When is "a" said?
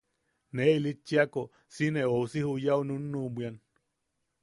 2.07-2.09